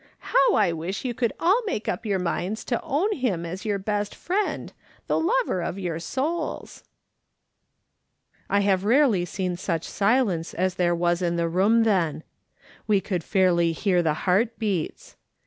How 0.33 0.55
I 0.55 0.71
wish 0.71 1.05
you 1.05 1.13
could 1.13 1.31
all 1.39 1.61
make 1.67 1.87
up 1.87 2.07
your 2.07 2.17
minds 2.17 2.63
to 2.65 2.81
own 2.81 3.15
him 3.15 3.45
as 3.45 3.65
your 3.65 3.77
best 3.77 4.15
friend, 4.15 4.73
the 5.05 5.19
lover 5.19 5.61
of 5.61 5.77
your 5.77 5.99
souls." 5.99 6.83
I 8.49 8.61
have 8.61 8.83
rarely 8.83 9.25
seen 9.25 9.57
such 9.57 9.83
silence 9.83 10.55
as 10.55 10.73
there 10.73 10.95
was 10.95 11.21
in 11.21 11.35
that 11.35 11.49
room 11.49 11.83
then. 11.83 12.23
We 12.87 12.99
could 12.99 13.23
fairly 13.23 13.73
hear 13.73 14.01
the 14.01 14.15
heart 14.25 14.57
beats. 14.57 15.17